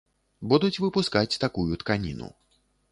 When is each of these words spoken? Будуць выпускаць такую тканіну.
Будуць 0.53 0.81
выпускаць 0.85 1.39
такую 1.45 1.69
тканіну. 1.85 2.35